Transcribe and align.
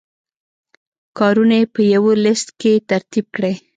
کارونه 1.19 1.55
یې 1.61 1.65
په 1.73 1.81
یوه 1.93 2.13
لست 2.25 2.47
کې 2.59 2.73
ترتیب 2.89 3.25
کړئ. 3.35 3.55